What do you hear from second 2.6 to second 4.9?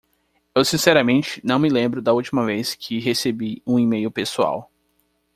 que recebi um e-mail pessoal.